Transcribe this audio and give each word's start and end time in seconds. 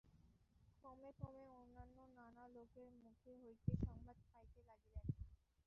ক্রমে 0.75 1.09
ক্রমে 1.17 1.45
অন্যান্য 1.55 1.97
নানা 2.17 2.45
লােকের 2.53 2.89
মুখ 3.01 3.15
হইতে 3.41 3.71
সংবাদ 3.85 4.17
পাইতে 4.31 4.61
লাগিলেন। 4.69 5.07